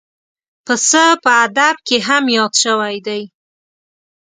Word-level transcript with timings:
پسه 0.65 1.05
په 1.23 1.31
ادب 1.45 1.75
کې 1.87 1.97
هم 2.07 2.23
یاد 2.35 2.53
شوی 2.63 2.95
دی. 3.07 3.21